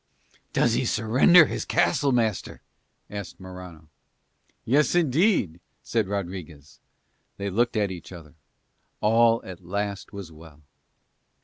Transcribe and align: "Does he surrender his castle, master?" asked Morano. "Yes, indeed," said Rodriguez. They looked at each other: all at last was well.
"Does 0.51 0.73
he 0.73 0.83
surrender 0.83 1.45
his 1.45 1.63
castle, 1.63 2.11
master?" 2.11 2.61
asked 3.07 3.39
Morano. 3.39 3.87
"Yes, 4.65 4.95
indeed," 4.95 5.59
said 5.83 6.07
Rodriguez. 6.07 6.79
They 7.37 7.51
looked 7.51 7.77
at 7.77 7.91
each 7.91 8.11
other: 8.11 8.33
all 8.99 9.43
at 9.45 9.63
last 9.63 10.11
was 10.11 10.31
well. 10.31 10.63